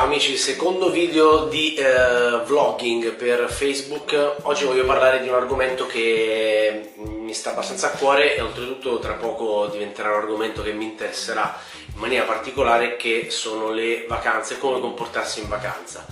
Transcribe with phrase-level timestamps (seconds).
[0.00, 4.36] Ciao amici, secondo video di eh, vlogging per Facebook.
[4.44, 9.12] Oggi voglio parlare di un argomento che mi sta abbastanza a cuore e oltretutto tra
[9.12, 11.54] poco diventerà un argomento che mi interesserà
[11.92, 16.06] in maniera particolare che sono le vacanze, come comportarsi in vacanza.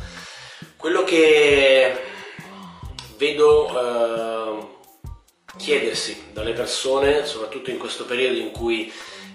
[0.76, 1.96] Quello che
[3.16, 4.66] vedo eh,
[5.58, 8.90] chiedersi dalle persone, soprattutto in questo periodo in cui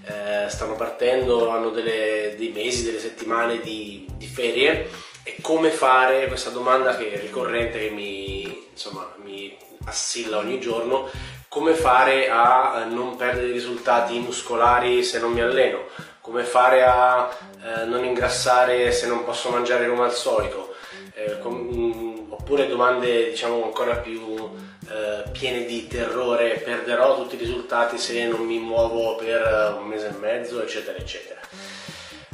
[0.05, 4.89] eh, stanno partendo, hanno delle, dei mesi, delle settimane di, di, ferie
[5.23, 6.27] e come fare?
[6.27, 11.09] Questa domanda che è ricorrente, che mi, insomma, mi assilla ogni giorno,
[11.47, 15.85] come fare a non perdere risultati muscolari se non mi alleno,
[16.19, 17.29] come fare a
[17.61, 20.73] eh, non ingrassare se non posso mangiare come al solito,
[21.13, 24.49] eh, com- oppure domande diciamo ancora più
[24.93, 30.09] eh, piene di terrore, perderò tutti i risultati se non mi muovo per un mese
[30.09, 31.39] e mezzo, eccetera, eccetera.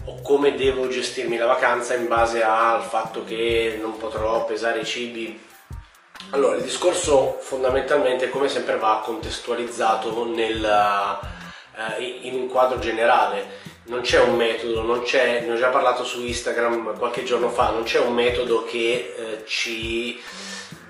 [0.06, 4.86] O come devo gestirmi la vacanza in base al fatto che non potrò pesare i
[4.86, 5.42] cibi.
[6.32, 13.68] Allora, il discorso fondamentalmente, come sempre, va contestualizzato nel, uh, in un quadro generale.
[13.86, 17.70] Non c'è un metodo, non c'è, ne ho già parlato su Instagram qualche giorno fa,
[17.70, 20.20] non c'è un metodo che uh, ci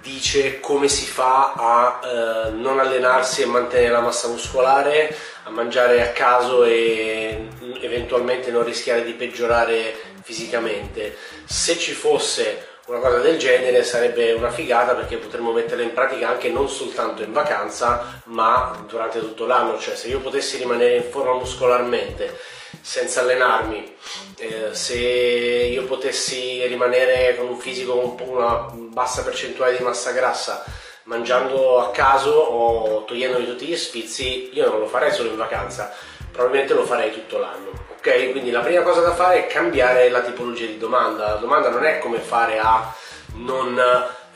[0.01, 6.01] dice come si fa a eh, non allenarsi e mantenere la massa muscolare, a mangiare
[6.01, 7.47] a caso e
[7.81, 11.15] eventualmente non rischiare di peggiorare fisicamente.
[11.45, 16.29] Se ci fosse una cosa del genere sarebbe una figata perché potremmo metterla in pratica
[16.29, 21.09] anche non soltanto in vacanza ma durante tutto l'anno, cioè se io potessi rimanere in
[21.11, 23.95] forma muscolarmente senza allenarmi,
[24.37, 30.63] eh, se io potessi rimanere con un fisico con una bassa percentuale di massa grassa,
[31.03, 35.93] mangiando a caso o togliendomi tutti gli sfizi, io non lo farei solo in vacanza,
[36.31, 37.87] probabilmente lo farei tutto l'anno.
[37.97, 38.31] Ok?
[38.31, 41.33] Quindi la prima cosa da fare è cambiare la tipologia di domanda.
[41.33, 42.93] La domanda non è come fare a
[43.33, 43.77] non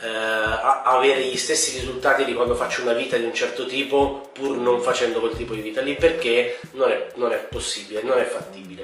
[0.03, 0.09] eh,
[0.83, 4.81] avere gli stessi risultati di quando faccio una vita di un certo tipo pur non
[4.81, 8.83] facendo quel tipo di vita lì perché non è, non è possibile, non è fattibile.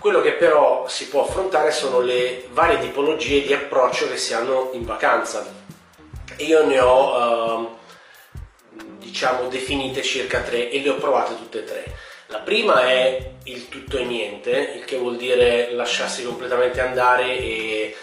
[0.00, 4.70] Quello che però si può affrontare sono le varie tipologie di approccio che si hanno
[4.72, 5.46] in vacanza.
[6.38, 11.84] Io ne ho eh, diciamo definite circa tre e le ho provate tutte e tre.
[12.28, 17.96] La prima è il tutto e niente, il che vuol dire lasciarsi completamente andare e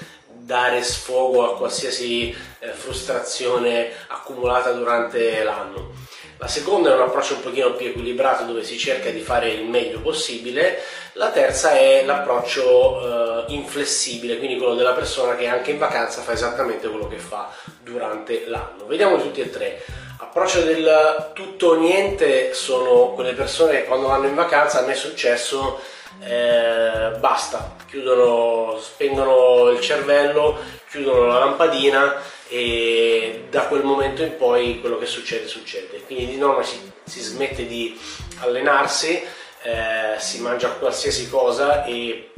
[0.44, 5.92] dare sfogo a qualsiasi eh, frustrazione accumulata durante l'anno.
[6.38, 9.64] La seconda è un approccio un pochino più equilibrato dove si cerca di fare il
[9.64, 10.78] meglio possibile.
[11.14, 16.34] La terza è l'approccio eh, inflessibile, quindi quello della persona che anche in vacanza fa
[16.34, 17.50] esattamente quello che fa
[17.82, 18.86] durante l'anno.
[18.86, 19.82] Vediamo tutti e tre.
[20.18, 24.94] Approccio del tutto o niente sono quelle persone che quando vanno in vacanza, a me
[24.94, 25.80] è successo,
[26.20, 30.58] eh, basta, chiudono, spengono il cervello,
[30.90, 32.16] chiudono la lampadina
[32.48, 36.02] e da quel momento in poi quello che succede succede.
[36.06, 38.00] Quindi di norma si, si smette di
[38.40, 39.22] allenarsi,
[39.64, 42.32] eh, si mangia qualsiasi cosa e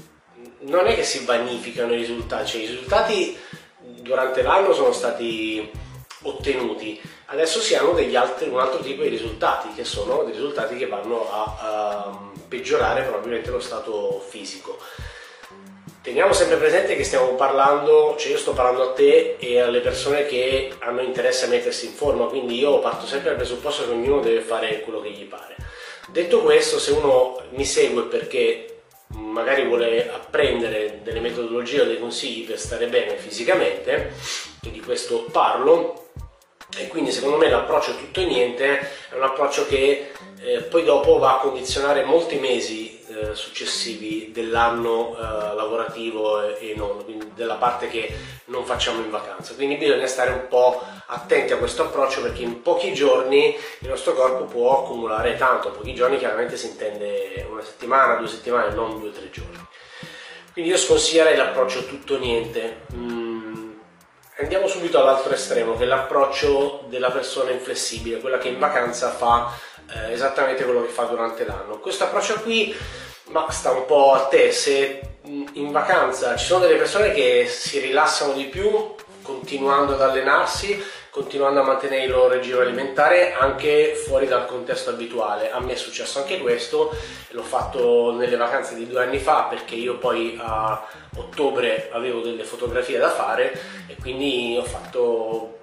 [0.61, 3.37] non è che si vanificano i risultati, cioè i risultati
[3.77, 5.69] durante l'anno sono stati
[6.23, 10.87] ottenuti, adesso si hanno altri, un altro tipo di risultati che sono dei risultati che
[10.87, 14.77] vanno a, a peggiorare probabilmente lo stato fisico.
[16.01, 20.27] Teniamo sempre presente che stiamo parlando, cioè io sto parlando a te e alle persone
[20.27, 24.21] che hanno interesse a mettersi in forma, quindi io parto sempre dal presupposto che ognuno
[24.21, 25.55] deve fare quello che gli pare.
[26.09, 32.45] Detto questo, se uno mi segue perché magari vuole apprendere delle metodologie o dei consigli
[32.45, 34.13] per stare bene fisicamente,
[34.63, 36.04] e di questo parlo,
[36.77, 41.17] e quindi secondo me l'approccio tutto e niente è un approccio che eh, poi dopo
[41.17, 47.55] va a condizionare molti mesi eh, successivi dell'anno eh, lavorativo e, e, non, quindi della
[47.55, 48.13] parte che
[48.45, 49.55] non facciamo in vacanza.
[49.55, 54.13] Quindi bisogna stare un po' attenti a questo approccio perché in pochi giorni il nostro
[54.13, 59.09] corpo può accumulare tanto, pochi giorni chiaramente si intende una settimana, due settimane, non due
[59.09, 59.63] o tre giorni.
[60.51, 62.85] Quindi io sconsiglierei l'approccio tutto o niente.
[62.93, 63.24] Mm
[64.45, 69.51] Andiamo subito all'altro estremo, che è l'approccio della persona inflessibile, quella che in vacanza fa
[69.91, 71.79] eh, esattamente quello che fa durante l'anno.
[71.79, 72.75] Questo approccio qui
[73.29, 77.79] ma sta un po' a te, se in vacanza ci sono delle persone che si
[77.79, 78.93] rilassano di più
[79.23, 80.79] continuando ad allenarsi,
[81.15, 85.49] continuando a mantenere il loro regime alimentare anche fuori dal contesto abituale.
[85.49, 86.93] A me è successo anche questo,
[87.29, 90.85] l'ho fatto nelle vacanze di due anni fa perché io poi a
[91.15, 93.57] ottobre avevo delle fotografie da fare
[93.87, 95.59] e quindi ho fatto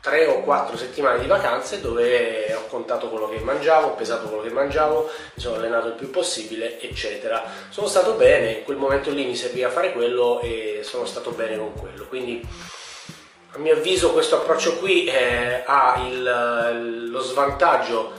[0.00, 4.44] tre o quattro settimane di vacanze dove ho contato quello che mangiavo, ho pesato quello
[4.44, 7.44] che mangiavo, mi sono allenato il più possibile, eccetera.
[7.68, 11.58] Sono stato bene, in quel momento lì mi serviva fare quello e sono stato bene
[11.58, 12.06] con quello.
[12.06, 12.42] Quindi
[13.52, 18.12] a mio avviso questo approccio qui eh, ha il, lo svantaggio,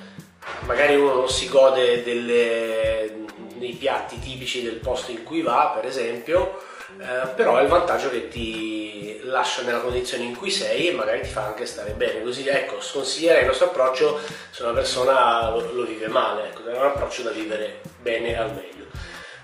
[0.62, 3.25] magari uno non si gode delle,
[3.56, 6.60] dei piatti tipici del posto in cui va, per esempio,
[7.00, 11.22] eh, però è il vantaggio che ti lascia nella condizione in cui sei e magari
[11.22, 12.24] ti fa anche stare bene.
[12.24, 14.19] Così ecco, sconsiglierei nostro approccio
[14.50, 18.54] se una persona lo, lo vive male, ecco, è un approccio da vivere bene al
[18.54, 18.88] meglio.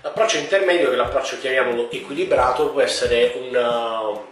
[0.02, 4.26] L'approccio intermedio, che l'approccio chiamiamolo equilibrato, può essere un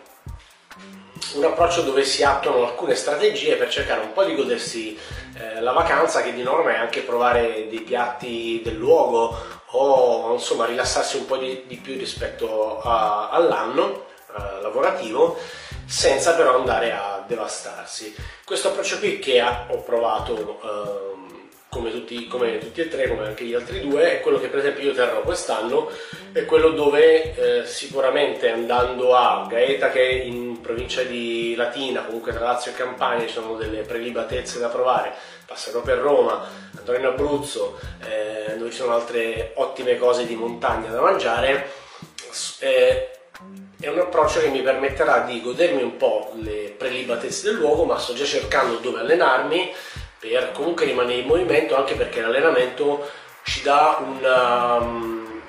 [1.36, 4.98] un approccio dove si attuano alcune strategie per cercare un po' di godersi
[5.34, 9.36] eh, la vacanza, che di norma è anche provare dei piatti del luogo
[9.70, 14.06] o insomma rilassarsi un po' di, di più rispetto a, all'anno
[14.36, 15.38] eh, lavorativo
[15.86, 18.14] senza però andare a devastarsi.
[18.44, 21.25] Questo approccio qui che ho provato eh,
[21.86, 24.58] come tutti, come tutti, e tre, come anche gli altri due, è quello che per
[24.58, 25.90] esempio io terrò quest'anno,
[26.32, 32.32] è quello dove eh, sicuramente andando a Gaeta che è in provincia di Latina, comunque
[32.32, 35.12] tra Lazio e Campania ci sono delle prelibatezze da provare,
[35.46, 36.44] passerò per Roma,
[36.76, 41.70] andrò in Abruzzo, eh, dove ci sono altre ottime cose di montagna da mangiare,
[42.60, 43.10] eh,
[43.78, 47.98] è un approccio che mi permetterà di godermi un po' le prelibatezze del luogo, ma
[47.98, 49.72] sto già cercando dove allenarmi,
[50.28, 53.08] per comunque rimanere in movimento anche perché l'allenamento
[53.42, 55.42] ci dà un, um,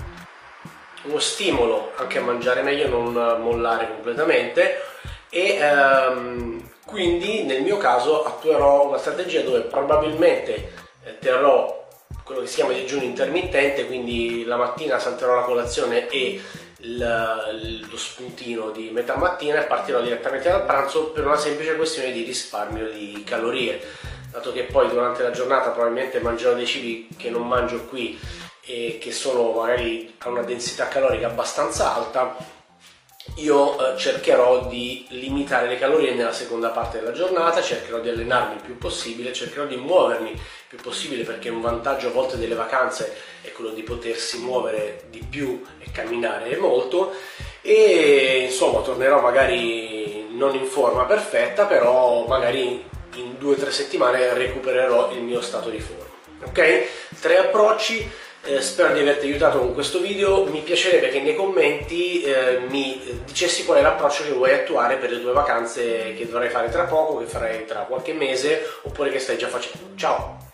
[1.03, 4.81] uno stimolo anche a mangiare meglio, non mollare completamente.
[5.29, 11.85] E um, quindi nel mio caso attuerò una strategia dove probabilmente eh, terrò
[12.23, 16.41] quello che si chiama digiuno intermittente, quindi la mattina salterò la colazione e
[16.79, 22.11] il, lo spuntino di metà mattina e partirò direttamente dal pranzo per una semplice questione
[22.11, 23.81] di risparmio di calorie
[24.31, 28.19] dato che poi durante la giornata probabilmente mangerò dei cibi che non mangio qui
[28.61, 32.35] e che sono magari a una densità calorica abbastanza alta,
[33.35, 38.55] io eh, cercherò di limitare le calorie nella seconda parte della giornata, cercherò di allenarmi
[38.55, 42.55] il più possibile, cercherò di muovermi il più possibile perché un vantaggio a volte delle
[42.55, 47.13] vacanze è quello di potersi muovere di più e camminare molto.
[47.61, 52.83] E insomma tornerò magari non in forma perfetta, però magari
[53.37, 56.05] due o tre settimane recupererò il mio stato di forma.
[56.45, 56.83] Ok?
[57.19, 58.25] Tre approcci.
[58.43, 63.21] Eh, spero di averti aiutato con questo video, mi piacerebbe che nei commenti eh, mi
[63.25, 66.83] dicessi qual è l'approccio che vuoi attuare per le tue vacanze che dovrai fare tra
[66.83, 69.97] poco, che farai tra qualche mese oppure che stai già facendo.
[69.97, 70.46] Ciao!